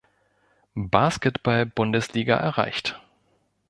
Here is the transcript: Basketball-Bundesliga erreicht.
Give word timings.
Basketball-Bundesliga 0.73 2.35
erreicht. 2.35 2.99